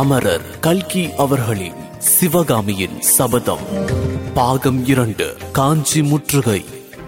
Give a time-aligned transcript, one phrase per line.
[0.00, 3.58] அமரர் கல்கி அவர்களின் சிவகாமியின் சபதம்.
[4.34, 6.64] பாகம் இரண்டு காஞ்சி முற்றுகை.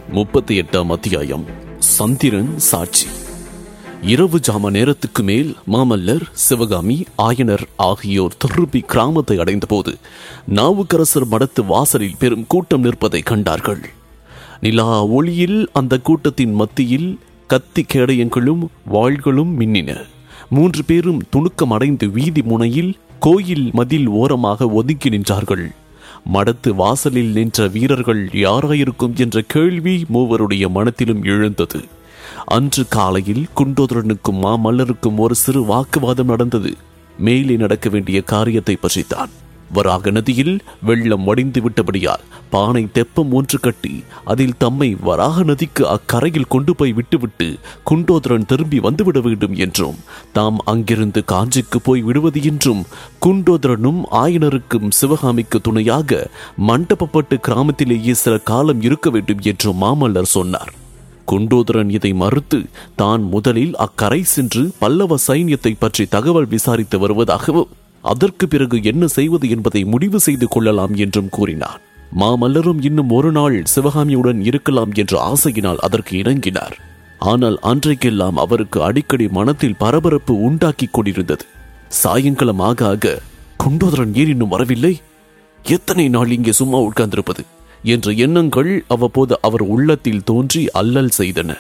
[0.08, 1.44] முப்பத்தி எட்டாம் அத்தியாயம்.
[1.78, 3.06] சந்திரன் சாட்சி.
[4.02, 9.96] இரவு ஜாம நேரத்துக்கு மேல் மாமல்லர் சிவகாமி ஆயனர் ஆகியோர் திருப்பி கிராமத்தை அடைந்தபோது
[10.48, 13.80] நாவுக்கரசர் மடத்து வாசலில் பெரும் கூட்டம் நிற்பதை கண்டார்கள்.
[14.60, 20.06] நிலா ஒளியில் அந்த கூட்டத்தின் மத்தியில் கத்தி கேடயங்களும் வாள்களும் மின்னின.
[20.54, 25.66] மூன்று பேரும் துணுக்கம் அடைந்து வீதி முனையில் கோயில் மதில் ஓரமாக ஒதுங்கி நின்றார்கள்.
[26.34, 31.80] மடத்து வாசலில் நின்ற வீரர்கள் யாராயிருக்கும் என்ற கேள்வி மூவருடைய மனத்திலும் எழுந்தது.
[32.44, 36.72] அன்று காலையில் குண்டோதரனுக்கும் மாமல்லருக்கும் ஒரு சிறு வாக்குவாதம் நடந்தது.
[37.18, 39.32] மேலே நடக்க வேண்டிய காரியத்தை பற்றித்தான்.
[39.72, 46.76] வராக நதியில் வெள்ளம் வடிந்து விட்டபடியால் பானை தெப்பம் ஒன்று கட்டி அதில் தம்மை வராக நதிக்கு அக்கரையில் கொண்டு
[46.76, 47.58] போய் விட்டுவிட்டு
[47.90, 49.98] குண்டோதரன் திரும்பி வந்துவிட வேண்டும் என்றும்
[50.32, 52.84] தாம் அங்கிருந்து காஞ்சிக்கு போய் விடுவது என்றும்
[53.26, 56.30] குண்டோதரனும் ஆயனருக்கும் சிவகாமிக்கு துணையாக
[56.66, 60.72] மண்டபப்பட்டு கிராமத்திலேயே சில காலம் இருக்க வேண்டும் என்றும் மாமல்லர் சொன்னார்.
[61.26, 62.66] குண்டோதரன் இதை மறுத்து
[62.96, 67.70] தான் முதலில் அக்கரை சென்று பல்லவ சைன்யத்தை பற்றி தகவல் விசாரித்து வருவதாகவும்
[68.02, 71.80] அதற்கு பிறகு என்ன செய்வது என்பதை முடிவு செய்து கொள்ளலாம் என்றும் கூறினார்
[72.20, 76.74] மாமல்லரும் இன்னும் ஒரு நாள் சிவகாமியுடன் இருக்கலாம் என்ற ஆசையினால் அதற்கு இணங்கினார்.
[77.18, 81.44] ஆனால் அன்றைக்கெல்லாம் அவருக்கு அடிக்கடி மனத்தில் பரபரப்பு உண்டாக்கி கொண்டிருந்தது.
[81.88, 83.20] சாயங்காலம் ஆக ஆக
[83.64, 85.00] குண்டோதரன் ஏன் இன்னும் வரவில்லை.
[85.62, 87.42] எத்தனை நாள் இங்கே சும்மா உட்கார்ந்திருப்பது?
[87.82, 91.50] என்ற எண்ணங்கள் அவ்வப்போது அவர் உள்ளத்தில் தோன்றி அல்லல் செய்தன.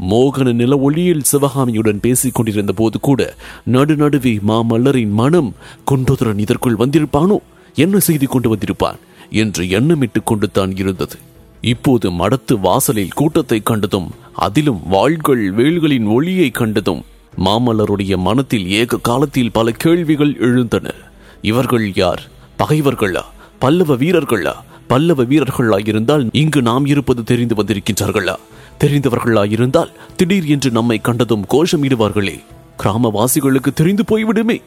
[0.00, 3.34] மோகன நில ஒளியில் சிவகாமியுடன் பேசிக் கொண்டிருந்த போது கூட
[3.72, 5.54] நடுநடுவே மாமல்லரின் மனம்
[5.90, 7.36] குண்டோதரன் இதற்குள் வந்திருப்பானோ?
[7.74, 8.94] என்ன செய்து கொண்டு வந்திருப்பான்?
[9.30, 11.16] என்று எண்ணமிட்டுக் கொண்டு தான் இருந்தது.
[11.60, 17.04] இப்போது மடத்து வாசலில் கூட்டத்தை கண்டதும் அதிலும் வாள்கள் வேல்களின் ஒளியை கண்டதும்
[17.44, 20.94] மாமல்லருடைய மனத்தில் ஏக காலத்தில் பல கேள்விகள் எழுந்தன.
[21.42, 22.28] இவர்கள் யார்?
[22.58, 23.22] பகைவர்களா?
[23.58, 24.52] பல்லவ வீரர்களா?
[24.86, 28.34] பல்லவ வீரர்களாயிருந்தால் இங்கு நாம் இருப்பது தெரிந்து வந்திருக்கின்றார்களா?
[28.80, 32.40] தெரிந்தவர்களாயிருந்தால் திடீர் என்று நம்மை கண்டதும் கோஷமிடுவார்களே.
[32.82, 34.62] கிராமவாசிகளுக்கு தெரிந்து போய்விடுமே.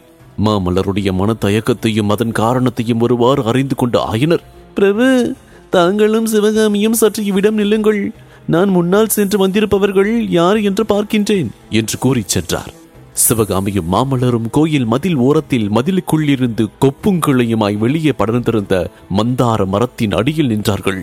[0.45, 4.43] மாமல்லருடைய மனத்தயக்கத்தையும் அதன் காரணத்தையும் ஒருவாறு அறிந்து கொண்ட ஆயனர்
[4.73, 5.35] பிரபு
[5.69, 8.11] தாங்களும் சிவகாமியும் சற்று இவ்விடம் நில்லுங்கள்.
[8.47, 12.71] நான் முன்னால் சென்று வந்திருப்பவர்கள் யார் என்று பார்க்கின்றேன் என்று கூறிச் சென்றார்.
[13.11, 18.85] சிவகாமியும் மாமல்லரும் கோயில் மதில் ஓரத்தில் மதிலுக்குள்ளிருந்து கொப்புங்குளையுமாய் வெளியே படர்ந்திருந்த
[19.17, 21.01] மந்தார மரத்தின் அடியில் நின்றார்கள்.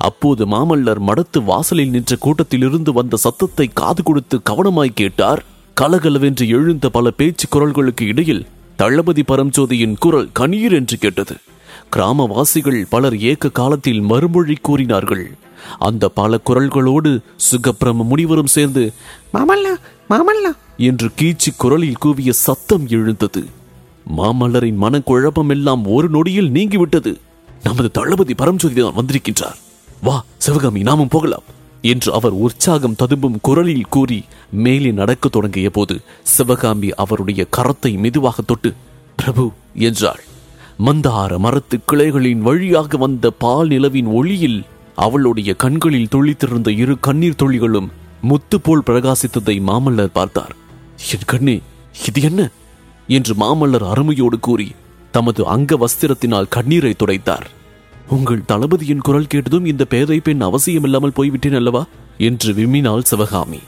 [0.00, 5.40] அப்போது மாமல்லர் மடத்து வாசலில் நின்ற கூட்டத்திலிருந்து வந்த சத்தத்தை காது கொடுத்து கவனமாய் கேட்டார்.
[5.76, 8.46] கலகலவென்று எழுந்த பல பேச்சு குரல்களுக்கு இடையில்
[8.76, 11.34] தளபதி பரம்ஜோதியின் குரல் கணீர் என்று கேட்டது.
[11.92, 15.24] கிராமவாசிகள் பலர் ஏக்க காலத்தில் மறுமொழி கூறினார்கள்.
[15.78, 17.10] அந்த பல குரல்களோடு
[17.50, 18.82] சுகப்பிரம முனிவரும் சேர்ந்து
[19.34, 19.72] மாமல்லா
[20.10, 20.52] மாமல்லா!
[20.82, 23.42] என்று கீச்சு குரலில் கூவிய சத்தம் எழுந்தது.
[24.18, 27.12] மாமல்லரின் மனக்குழப்பம் எல்லாம் ஒரு நொடியில் நீங்கிவிட்டது.
[27.64, 29.58] நமது தளபதி பரம்ஜோதி தான் வந்திருக்கின்றார்.
[30.02, 31.42] வா சிவகாமி நாமும் போகலாம்
[31.82, 38.74] என்று அவர் உற்சாகம் ததும்பும் குரலில் கூறி மேலே நடக்கத் தொடங்கிய போது சிவகாமி அவருடைய கரத்தை மெதுவாக தொட்டு
[39.16, 40.22] பிரபு என்றாள்.
[40.86, 44.64] மந்தார மரத்து கிளைகளின் வழியாக வந்த பால் நிலவின் ஒளியில்
[44.96, 47.88] அவளுடைய கண்களில் துளித்திருந்த இரு கண்ணீர் துளிகளும்
[48.20, 50.54] முத்து போல் பிரகாசித்ததை மாமல்லர் பார்த்தார்.
[51.12, 51.60] என் கண்ணே
[52.06, 52.50] இது என்ன?
[53.08, 54.72] என்று மாமல்லர் அருமையோடு கூறி
[55.10, 57.46] தமது அங்க வஸ்திரத்தினால் கண்ணீரை துடைத்தார்.
[58.10, 61.82] உங்கள் தளபதியின் குரல் கேட்டதும் இந்த பேதை பெண் அவசியமில்லாமல் போய்விட்டேன் அல்லவா?
[62.18, 63.60] என்று விம்மினாள் சிவகாமி.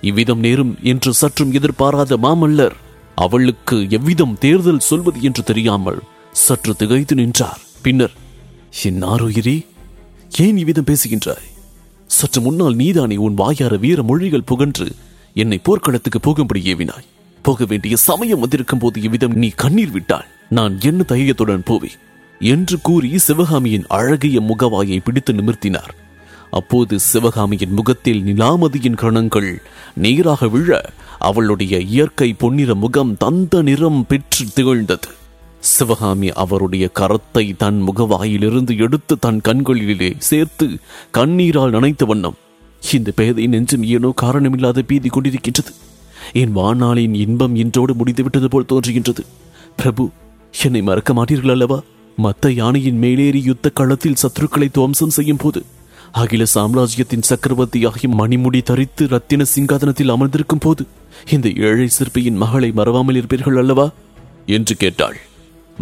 [0.00, 2.76] இவ்விதம் நேரும் என்று சற்றும் எதிர்பாராத மாமல்லர்
[3.14, 6.00] அவளுக்கு எவ்விதம் தேர்தல் சொல்வது என்று தெரியாமல்
[6.30, 7.60] சற்று திகைத்து நின்றார்.
[7.82, 8.14] பின்னர்
[8.84, 9.02] என்
[10.40, 11.48] ஏன் இவ்விதம் பேசுகின்றாய்?
[12.06, 14.88] சற்று முன்னால் நீதானே உன் வாயார வீர மொழிகள் புகன்று
[15.34, 17.06] என்னை போர்க்களத்துக்கு போகும்படி ஏவினாய்.
[17.42, 21.96] போக வேண்டிய சமயம் வந்திருக்கும் போது இவ்விதம் நீ கண்ணீர் விட்டால் நான் என்ன தைரியத்துடன் போவேன்?
[22.40, 25.92] என்று கூறி சிவகாமியின் அழகிய முகவாயை பிடித்து நிமிர்த்தினார்.
[26.50, 29.62] அப்போது சிவகாமியின் முகத்தில் நிலாமதியின் கணங்கள்
[29.94, 35.08] நீராக விழ அவளுடைய இயற்கை பொன்னிற முகம் தந்த நிறம் பெற்று திகழ்ந்தது.
[35.58, 40.78] சிவகாமி அவருடைய கரத்தை தன் முகவாயிலிருந்து எடுத்து தன் கண்களிலே சேர்த்து
[41.10, 42.34] கண்ணீரால் நனைத்த வண்ணம்
[42.92, 45.72] இந்த பேதை நெஞ்சம் ஏனோ காரணமில்லாத பீதி கொண்டிருக்கின்றது.
[46.32, 49.20] என் வானாளின் இன்பம் இன்றோடு முடிந்துவிட்டது போல் தோன்றுகின்றது.
[49.76, 50.10] பிரபு
[50.64, 51.82] என்னை மறக்க மாட்டீர்கள் அல்லவா?
[52.22, 55.64] மத்த யானையின் மேலேறி யுத்த களத்தில் சத்ருக்களை துவம்சம் செய்யும் போது
[56.12, 60.86] அகில சாம்ராஜ்யத்தின் சக்கரவர்த்தியாகி மணிமுடி தரித்து ரத்தின சிங்காதனத்தில் அமர்ந்திருக்கும் போது
[61.30, 63.90] இந்த ஏழை சிற்பியின் மகளை மறவாமல் இருப்பீர்கள் அல்லவா?
[64.46, 65.20] என்று கேட்டாள்.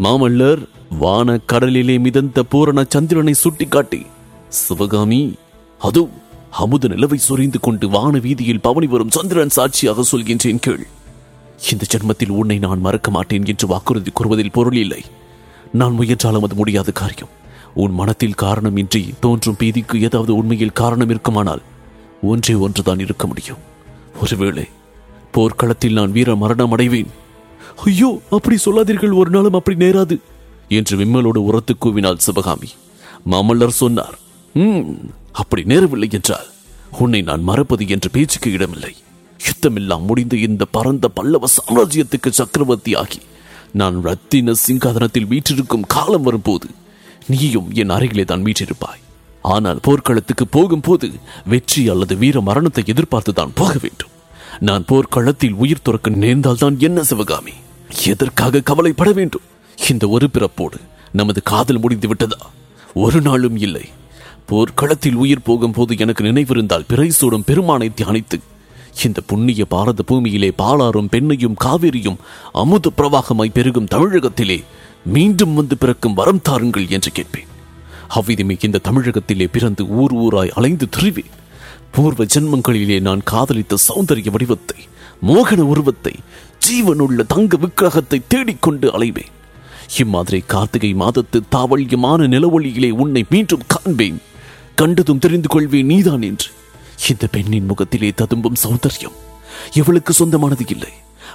[0.02, 0.69] மாமல்லர்
[0.99, 4.06] வான கடலிலே மிதந்த பூரண சந்திரனை சுட்டிக்காட்டி
[4.49, 5.34] சிவகாமி
[5.79, 6.08] அது
[6.50, 10.87] அமுத நிலவை சொரிந்து கொண்டு வான வீதியில் பவனி வரும் சந்திரன் சாட்சியாக சொல்கின்றேன் கேள்.
[11.73, 15.05] இந்த ஜென்மத்தில் உன்னை நான் மறக்க மாட்டேன் என்று வாக்குறுதி கூறுவதில் பொருள் இல்லை.
[15.73, 17.33] நான் முயன்றாலும் அது முடியாத காரியம்.
[17.75, 21.63] உன் மனத்தில் காரணம் இன்றி தோன்றும் பீதிக்கு ஏதாவது உண்மையில் காரணம் இருக்குமானால்
[22.23, 23.63] ஒன்றே ஒன்றுதான் இருக்க முடியும்.
[24.21, 24.67] ஒருவேளை
[25.31, 27.11] போர்க்களத்தில் நான் வீர மரணம் அடைவேன்.
[27.85, 30.17] ஐயோ அப்படி சொல்லாதீர்கள் ஒரு நாளும் அப்படி நேராது
[30.71, 32.71] என்று விம்மலோடு உரத்து கூவினாள் சிவகாமி.
[33.31, 34.17] மாமல்லர் சொன்னார்
[34.55, 34.87] "ம்,
[35.33, 36.49] அப்படி நேரவில்லை என்றால்
[36.99, 38.93] உன்னை நான் மறப்பது என்று பேச்சுக்கு இடமில்லை.
[39.41, 43.21] யுத்தமெல்லாம் முடிந்து இந்த பரந்த பல்லவ சாம்ராஜ்யத்துக்கு சக்கரவர்த்தியாகி
[43.81, 46.69] நான் ரத்தின சிங்காதனத்தில் வீற்றிருக்கும் காலம் வரும்போது
[47.33, 49.03] நீயும் என் அருகிலே தான் வீற்றிருப்பாய்.
[49.55, 51.09] ஆனால் போர்க்களத்துக்கு போகும்போது
[51.53, 54.13] வெற்றி அல்லது வீர மரணத்தை எதிர்பார்த்து தான் போக வேண்டும்.
[54.69, 57.55] நான் போர்க்களத்தில் உயிர் துறக்க நேர்ந்தால் தான் என்ன சிவகாமி?
[58.13, 59.47] எதற்காக கவலைப்பட வேண்டும்?
[59.91, 60.79] இந்த ஒரு பிறப்போடு
[61.13, 62.41] நமது காதல் முடிந்து விட்டதா?
[62.95, 63.85] ஒரு நாளும் இல்லை.
[64.47, 68.37] போர்க்களத்தில் உயிர் போகும்போது எனக்கு நினைவிருந்தால் பிறை சூடும் பெருமானை தியானித்து
[69.00, 72.19] இந்த புண்ணிய பாரத பூமியிலே பாலாறும் பெண்ணையும் காவிரியும்
[72.53, 74.62] அமுது பிரவாகமாய் பெருகும் தமிழகத்திலே
[75.05, 77.50] மீண்டும் வந்து பிறக்கும் வரம் தாருங்கள் என்று கேட்பேன்.
[78.09, 81.33] அவ்விதமே இந்த தமிழகத்திலே பிறந்து ஊர் ஊராய் அலைந்து திரிவேன்.
[81.91, 84.81] பூர்வ ஜென்மங்களிலே நான் காதலித்த சௌந்தரிய வடிவத்தை
[85.27, 86.15] மோகன உருவத்தை
[86.67, 89.33] ஜீவனுள்ள தங்க விக்கிரகத்தை தேடிக்கொண்டு அலைவேன்.
[89.99, 94.19] இம்மாதிரி கார்த்திகை மாதத்து தாவல்யமான நிலவொளியிலே உன்னை மீண்டும் காண்பேன்.
[94.75, 96.50] கண்டதும் தெரிந்து கொள்வேன் நீதான் என்று.
[97.11, 99.13] இந்த பெண்ணின் முகத்திலே ததும்பும் சௌந்தர்யம்.
[99.75, 100.93] இவளுக்கு சொந்தமானது இல்லை.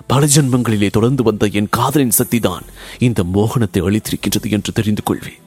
[0.07, 2.65] பல ஜென்மங்களிலே தொடர்ந்து வந்த என் காதலின் சக்திதான்
[2.99, 5.41] இந்த மோகனத்தை அளித்திருக்கின்றது என்று தெரிந்து கொள்வேன்.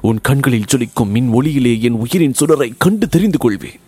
[0.00, 3.80] உன் கண்களில் ஜொலிக்கும் மின் ஒளியிலே என் உயிரின் சுடரை கண்டு தெரிந்து கொள்வேன்.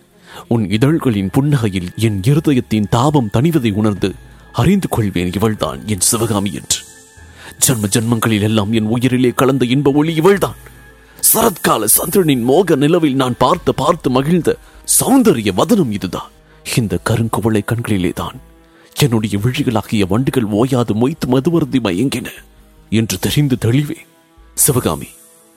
[0.48, 4.14] உன் இதழ்களின் புன்னகையில் என் இருதயத்தின் தாபம் தணிவதை உணர்ந்து
[4.52, 6.78] அறிந்து கொள்வேன் இவள்தான் என் சிவகாமி என்று.
[7.58, 10.56] ஜன்ம ஜன்மங்களில் எல்லாம் என் உயிரிலே கலந்த இன்ப ஒளி இவள்தான்.
[11.34, 14.56] சரத்கால சந்திரனின் மோக நிலவில் நான் பார்த்து பார்த்து மகிழ்ந்த
[15.00, 16.30] சௌந்தரிய வதனம் இதுதான்.
[16.76, 18.34] இந்த கருங்குவளை கண்களிலே தான்
[19.00, 22.26] என்னுடைய விழிகளாகிய வண்டுகள் ஓயாது மொய்த்து மதுவருந்தி மயங்கின
[22.90, 23.96] என்று தெரிந்து தெளிவே.
[24.54, 25.06] சிவகாமி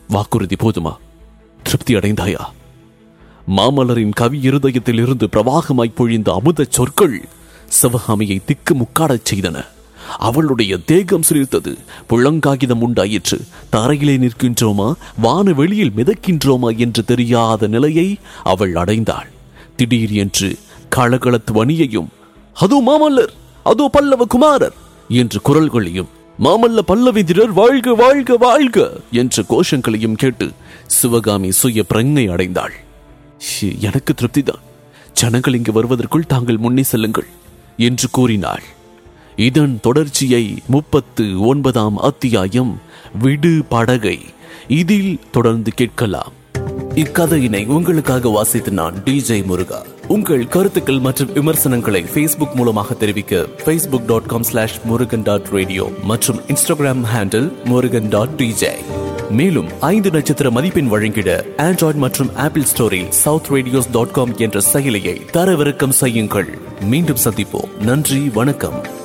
[0.07, 0.95] வாக்குறுதி போதுமா?
[1.63, 2.41] திருப்தி அடைந்தாயா?
[3.47, 7.27] மாமலரின் கவி இருதயத்தில் இருந்து பிரவாகமாய் பொழிந்த அமுத சொற்கள்
[7.67, 9.65] சிவகாமியை திக்கு முக்காடச் செய்தன.
[10.17, 11.73] அவளுடைய தேகம் சிரித்தது
[12.09, 13.39] புள்ளங்காகிதம் உண்டாயிற்று.
[13.71, 14.93] தரையிலே நிற்கின்றோமா?
[15.17, 18.07] வான வெளியில் மிதக்கின்றோமா என்று தெரியாத நிலையை
[18.43, 19.29] அவள் அடைந்தாள்.
[19.75, 20.49] திடீர் என்று
[20.95, 22.09] களகளத்து வணியையும்
[22.53, 23.33] அதோ மாமல்லர்
[23.63, 24.75] அதோ பல்லவ குமாரர்
[25.07, 30.47] என்று குரல்களையும் மாமல்ல பல்லவிதிரர் வாழ்க வாழ்க வாழ்க என்ற கோஷங்களையும் கேட்டு
[30.85, 32.75] சிவகாமி சுய பிரங்கை அடைந்தாள்.
[33.37, 34.63] ஷி, எனக்கு திருப்திதான்.
[35.13, 37.27] ஜனங்கள் இங்கு வருவதற்குள் தாங்கள் முன்னே செல்லுங்கள்
[37.77, 38.63] என்று கூறினாள்.
[39.35, 42.79] இதன் தொடர்ச்சியை முப்பத்து ஒன்பதாம் அத்தியாயம்
[43.21, 44.19] விடு படகை
[44.67, 46.31] இதில் தொடர்ந்து கேட்கலாம்.
[46.95, 49.81] இக்கதையினை உங்களுக்காக வாசித்து நான் டிஜே முருகா.
[50.07, 56.39] உங்கள் கருத்துக்கள் மற்றும் விமர்சனங்களை ஃபேஸ்புக் மூலமாக தெரிவிக்க Facebook dot com slash Murugan dot radio மற்றும்
[56.39, 58.73] Instagram handle Murugan dot DJ
[59.29, 65.21] மேலும் ஐந்து நட்சத்திர மதிப்பெண் வழங்கிட ஆண்ட்ராய்டு மற்றும் ஆப்பிள் ஸ்டோரில் சவுத் ரேடியோஸ் டாட் காம் என்ற செயலியை
[65.33, 66.57] தரவிறக்கம் செய்யுங்கள்.
[66.81, 67.77] மீண்டும் சந்திப்போம்.
[67.77, 69.01] நன்றி வணக்கம்.